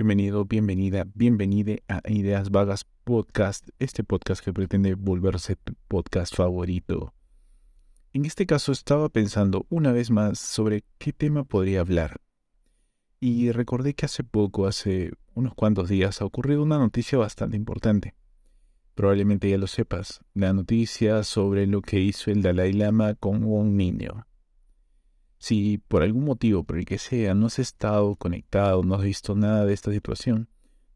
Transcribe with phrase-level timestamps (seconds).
[0.00, 7.12] Bienvenido, bienvenida, bienvenide a Ideas Vagas Podcast, este podcast que pretende volverse tu podcast favorito.
[8.14, 12.22] En este caso estaba pensando una vez más sobre qué tema podría hablar.
[13.20, 18.14] Y recordé que hace poco, hace unos cuantos días, ha ocurrido una noticia bastante importante.
[18.94, 23.76] Probablemente ya lo sepas, la noticia sobre lo que hizo el Dalai Lama con un
[23.76, 24.26] niño.
[25.40, 29.34] Si por algún motivo, por el que sea, no has estado conectado, no has visto
[29.34, 30.48] nada de esta situación,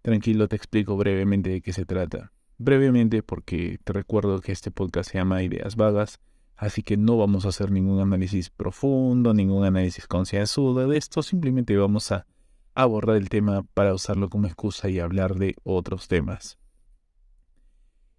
[0.03, 2.31] tranquilo te explico brevemente de qué se trata.
[2.59, 6.21] Brevemente porque te recuerdo que este podcast se llama Ideas Vagas,
[6.57, 11.75] así que no vamos a hacer ningún análisis profundo, ningún análisis concienzudo de esto, simplemente
[11.79, 12.27] vamos a
[12.75, 16.59] abordar el tema para usarlo como excusa y hablar de otros temas.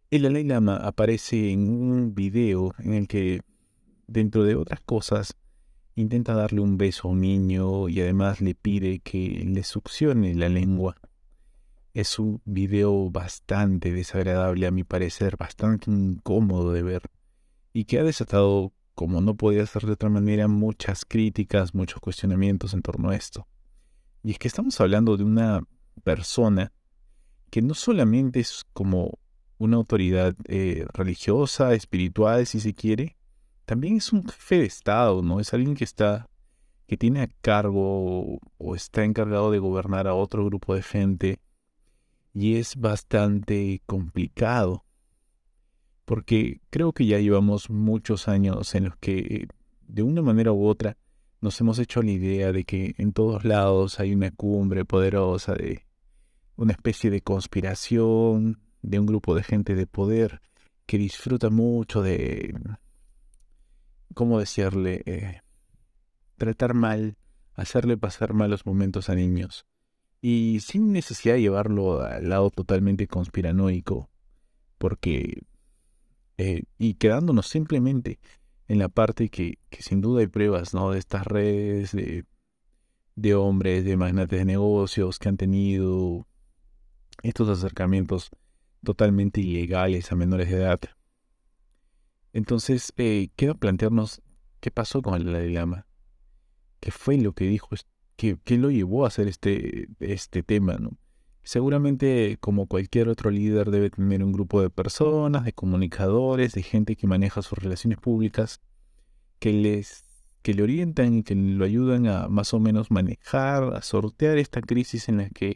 [0.10, 3.42] El Dalai Lama aparece en un video en el que,
[4.08, 5.36] dentro de otras cosas,
[5.96, 10.50] intenta darle un beso a un niño y además le pide que le succione la
[10.50, 10.96] lengua.
[11.94, 17.02] Es un video bastante desagradable a mi parecer, bastante incómodo de ver
[17.72, 22.74] y que ha desatado, como no podía ser de otra manera, muchas críticas, muchos cuestionamientos
[22.74, 23.48] en torno a esto.
[24.24, 25.62] Y es que estamos hablando de una
[26.04, 26.72] persona
[27.50, 29.20] que no solamente es como
[29.58, 33.15] una autoridad eh, religiosa, espiritual, si se quiere,
[33.66, 35.40] también es un jefe de Estado, ¿no?
[35.40, 36.30] Es alguien que está,
[36.88, 41.40] que tiene a cargo o está encargado de gobernar a otro grupo de gente
[42.34, 44.86] y es bastante complicado
[46.06, 49.48] porque creo que ya llevamos muchos años en los que
[49.88, 50.98] de una manera u otra
[51.42, 55.86] nos hemos hecho la idea de que en todos lados hay una cumbre poderosa de
[56.56, 60.42] una especie de conspiración de un grupo de gente de poder
[60.86, 62.56] que disfruta mucho de
[64.16, 65.04] ¿cómo decirle?
[65.06, 65.42] Eh,
[66.38, 67.18] tratar mal,
[67.54, 69.68] hacerle pasar malos momentos a niños.
[70.22, 74.10] Y sin necesidad de llevarlo al lado totalmente conspiranoico,
[74.80, 75.44] porque...
[76.38, 78.20] Eh, y quedándonos simplemente
[78.68, 80.92] en la parte que, que, sin duda hay pruebas, ¿no?
[80.92, 82.26] De estas redes de,
[83.16, 86.28] de hombres, de magnates de negocios que han tenido
[87.24, 88.32] estos acercamientos
[88.84, 90.80] totalmente ilegales a menores de edad.
[92.36, 94.22] Entonces, eh, quiero plantearnos
[94.60, 95.88] qué pasó con el Dalai Lama.
[96.82, 97.70] ¿Qué fue lo que dijo?
[98.18, 100.76] ¿Qué, qué lo llevó a hacer este, este tema?
[100.76, 100.98] ¿no?
[101.44, 106.98] Seguramente, como cualquier otro líder, debe tener un grupo de personas, de comunicadores, de gente
[106.98, 108.60] que maneja sus relaciones públicas,
[109.40, 110.04] que, les,
[110.42, 114.60] que le orientan y que lo ayudan a más o menos manejar, a sortear esta
[114.60, 115.56] crisis en la que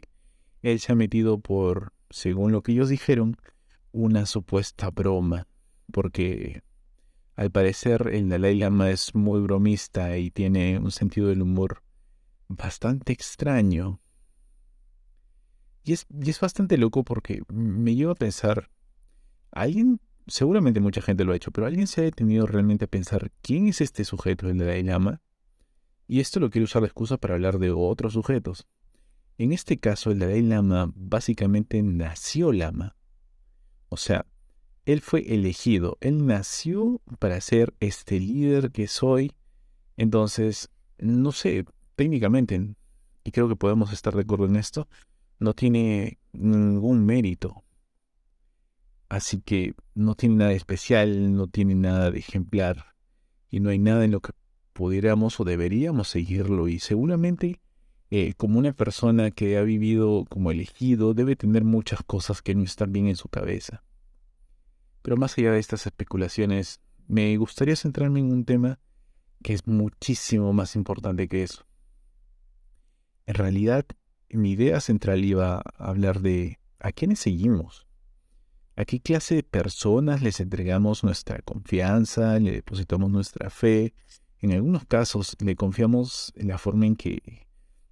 [0.62, 3.36] él se ha metido por, según lo que ellos dijeron,
[3.92, 5.46] una supuesta broma.
[5.92, 6.62] Porque
[7.36, 11.82] al parecer el Dalai Lama es muy bromista y tiene un sentido del humor
[12.48, 14.00] bastante extraño.
[15.82, 16.06] Y es,
[16.40, 18.70] bastante loco porque me lleva a pensar,
[19.50, 23.32] alguien, seguramente mucha gente lo ha hecho, pero alguien se ha detenido realmente a pensar
[23.40, 25.22] quién es este sujeto, el Dalai Lama.
[26.06, 28.66] Y esto lo quiero usar de excusa para hablar de otros sujetos.
[29.38, 32.96] En este caso, el Dalai Lama básicamente nació Lama.
[33.88, 34.26] O sea,
[34.86, 39.32] él fue elegido, Él nació para ser este líder que soy.
[39.96, 41.64] Entonces, no sé,
[41.96, 42.74] técnicamente,
[43.24, 44.88] y creo que podemos estar de acuerdo en esto,
[45.38, 47.64] no tiene ningún mérito.
[49.08, 52.94] Así que no tiene nada especial, no tiene nada de ejemplar,
[53.50, 54.32] y no hay nada en lo que
[54.72, 56.68] pudiéramos o deberíamos seguirlo.
[56.68, 57.60] Y seguramente,
[58.10, 62.62] eh, como una persona que ha vivido como elegido, debe tener muchas cosas que no
[62.62, 63.82] están bien en su cabeza.
[65.02, 68.78] Pero más allá de estas especulaciones, me gustaría centrarme en un tema
[69.42, 71.66] que es muchísimo más importante que eso.
[73.26, 73.86] En realidad,
[74.28, 77.86] mi idea central iba a hablar de a quiénes seguimos,
[78.76, 83.94] a qué clase de personas les entregamos nuestra confianza, le depositamos nuestra fe.
[84.38, 87.46] En algunos casos le confiamos en la forma en que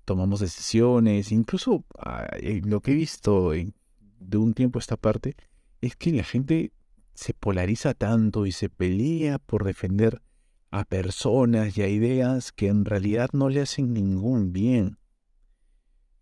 [0.05, 2.27] tomamos decisiones, incluso ah,
[2.65, 5.37] lo que he visto de un tiempo a esta parte
[5.83, 6.73] es que la gente
[7.19, 10.23] se polariza tanto y se pelea por defender
[10.71, 14.99] a personas y a ideas que en realidad no le hacen ningún bien.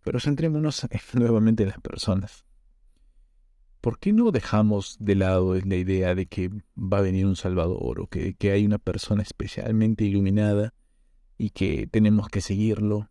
[0.03, 2.45] Pero centrémonos nuevamente en las personas.
[3.79, 7.99] ¿Por qué no dejamos de lado la idea de que va a venir un Salvador
[8.01, 10.73] o que, que hay una persona especialmente iluminada
[11.37, 13.07] y que tenemos que seguirlo?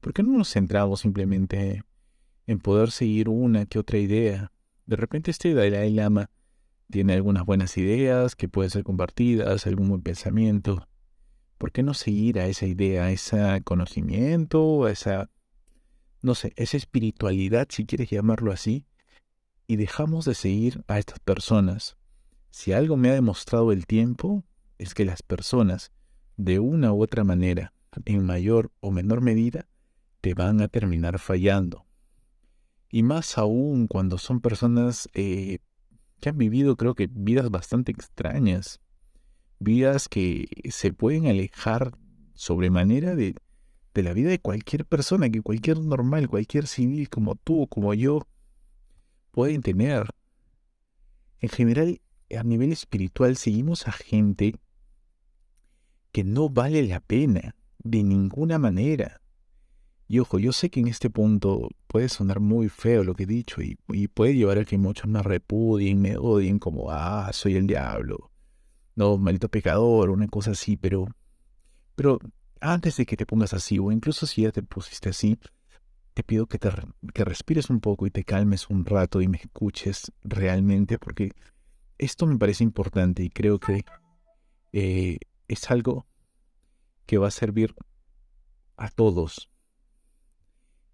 [0.00, 1.82] ¿Por qué no nos centramos simplemente
[2.46, 4.50] en poder seguir una que otra idea?
[4.86, 6.30] De repente este Dalai Lama
[6.90, 10.86] tiene algunas buenas ideas que pueden ser compartidas, algún buen pensamiento.
[11.58, 15.30] ¿Por qué no seguir a esa idea, a ese conocimiento, a esa
[16.22, 18.86] no sé, esa espiritualidad, si quieres llamarlo así,
[19.66, 21.96] y dejamos de seguir a estas personas.
[22.50, 24.44] Si algo me ha demostrado el tiempo,
[24.78, 25.92] es que las personas,
[26.36, 27.74] de una u otra manera,
[28.04, 29.68] en mayor o menor medida,
[30.20, 31.84] te van a terminar fallando.
[32.90, 35.58] Y más aún cuando son personas eh,
[36.20, 38.80] que han vivido, creo que, vidas bastante extrañas.
[39.58, 41.96] Vidas que se pueden alejar
[42.34, 43.34] sobremanera de,
[43.94, 48.26] de la vida de cualquier persona, que cualquier normal, cualquier civil como tú como yo
[49.30, 50.06] pueden tener.
[51.40, 52.00] En general,
[52.36, 54.54] a nivel espiritual, seguimos a gente
[56.12, 59.20] que no vale la pena de ninguna manera.
[60.10, 63.26] Y ojo, yo sé que en este punto puede sonar muy feo lo que he
[63.26, 63.76] dicho y,
[64.08, 68.30] puede llevar a que muchos me repudien, me odien como, ah, soy el diablo,
[68.96, 71.06] no, maldito pecador, una cosa así, pero,
[71.94, 72.18] pero
[72.60, 75.38] antes de que te pongas así, o incluso si ya te pusiste así,
[76.14, 76.70] te pido que, te,
[77.12, 81.32] que respires un poco y te calmes un rato y me escuches realmente, porque
[81.98, 83.84] esto me parece importante y creo que
[84.72, 85.18] eh,
[85.48, 86.06] es algo
[87.04, 87.74] que va a servir
[88.76, 89.50] a todos.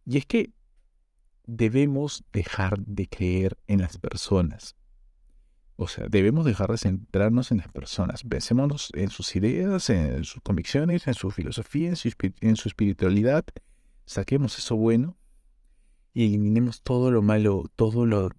[0.07, 0.53] Y es que
[1.47, 4.77] debemos dejar de creer en las personas.
[5.77, 8.23] O sea, debemos dejar de centrarnos en las personas.
[8.23, 12.11] Pensémonos en sus ideas, en sus convicciones, en su filosofía, en su,
[12.41, 13.45] en su espiritualidad.
[14.07, 15.17] Saquemos eso bueno
[16.13, 18.31] y eliminemos todo lo malo, todo lo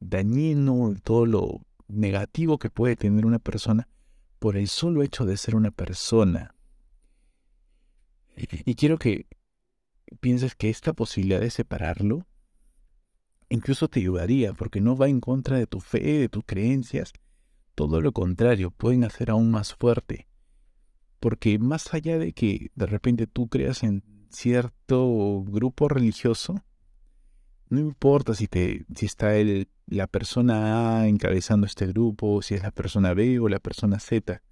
[0.00, 3.88] dañino, todo lo negativo que puede tener una persona
[4.40, 6.54] por el solo hecho de ser una persona.
[8.36, 9.26] Y quiero que
[10.20, 12.26] pienses que esta posibilidad de separarlo
[13.48, 17.12] incluso te ayudaría, porque no va en contra de tu fe, de tus creencias.
[17.74, 20.26] Todo lo contrario, pueden hacer aún más fuerte.
[21.20, 26.64] Porque más allá de que de repente tú creas en cierto grupo religioso,
[27.68, 32.62] no importa si, te, si está el, la persona A encabezando este grupo, si es
[32.62, 34.42] la persona B o la persona Z.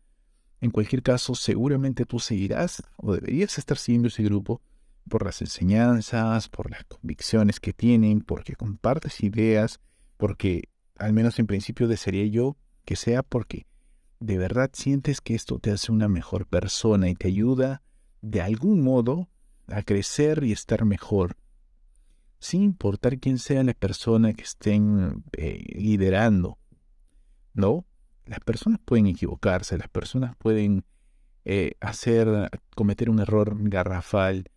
[0.60, 4.62] En cualquier caso, seguramente tú seguirás o deberías estar siguiendo ese grupo
[5.08, 9.80] por las enseñanzas, por las convicciones que tienen, porque compartes ideas,
[10.16, 13.66] porque al menos en principio desearía yo que sea porque
[14.20, 17.82] de verdad sientes que esto te hace una mejor persona y te ayuda
[18.22, 19.28] de algún modo
[19.68, 21.36] a crecer y estar mejor,
[22.38, 26.58] sin importar quién sea la persona que estén eh, liderando.
[27.52, 27.84] ¿No?
[28.26, 30.84] Las personas pueden equivocarse, las personas pueden
[31.44, 34.50] eh, hacer, cometer un error garrafal,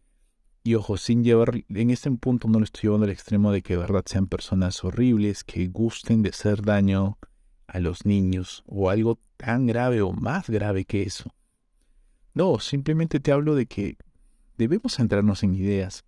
[0.67, 3.75] y ojo, sin llevar, en este punto no lo estoy llevando al extremo de que
[3.75, 7.17] de verdad sean personas horribles que gusten de hacer daño
[7.67, 11.33] a los niños o algo tan grave o más grave que eso.
[12.33, 13.95] No, simplemente te hablo de que
[14.57, 16.03] debemos centrarnos en ideas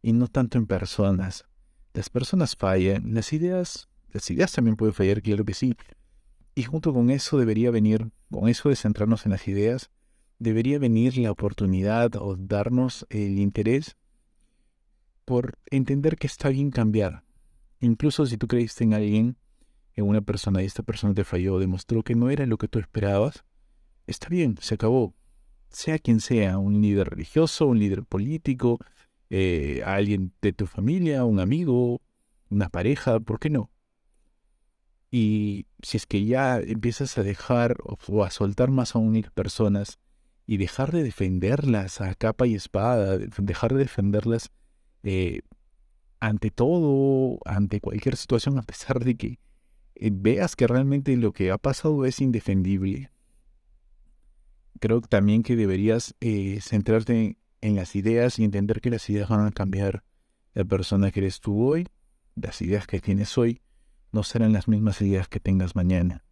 [0.00, 1.44] y no tanto en personas.
[1.92, 5.74] Las personas fallan, las ideas, las ideas también pueden fallar, claro que sí.
[6.54, 9.90] Y junto con eso debería venir, con eso de centrarnos en las ideas,
[10.38, 13.96] debería venir la oportunidad o darnos el interés
[15.24, 17.24] por entender que está bien cambiar.
[17.80, 19.36] Incluso si tú creíste en alguien,
[19.94, 22.78] en una persona, y esta persona te falló, demostró que no era lo que tú
[22.78, 23.44] esperabas,
[24.06, 25.14] está bien, se acabó.
[25.70, 28.78] Sea quien sea, un líder religioso, un líder político,
[29.30, 32.00] eh, alguien de tu familia, un amigo,
[32.50, 33.70] una pareja, ¿por qué no?
[35.10, 39.98] Y si es que ya empiezas a dejar o a soltar más a unir personas
[40.46, 44.50] y dejar de defenderlas a capa y espada, dejar de defenderlas
[45.04, 45.42] eh,
[46.18, 49.38] ante todo, ante cualquier situación, a pesar de que
[49.94, 53.10] eh, veas que realmente lo que ha pasado es indefendible,
[54.80, 59.46] creo también que deberías eh, centrarte en las ideas y entender que las ideas van
[59.46, 60.02] a cambiar
[60.54, 61.86] la persona que eres tú hoy,
[62.34, 63.60] las ideas que tienes hoy
[64.10, 66.24] no serán las mismas ideas que tengas mañana.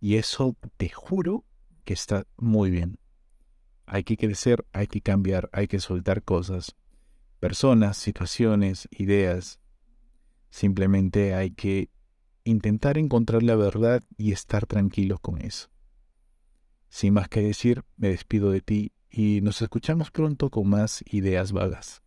[0.00, 1.44] Y eso te juro
[1.84, 2.98] que está muy bien.
[3.86, 6.76] Hay que crecer, hay que cambiar, hay que soltar cosas
[7.40, 9.58] personas, situaciones, ideas.
[10.50, 11.90] Simplemente hay que
[12.44, 15.70] intentar encontrar la verdad y estar tranquilos con eso.
[16.88, 21.52] Sin más que decir, me despido de ti y nos escuchamos pronto con más ideas
[21.52, 22.02] vagas.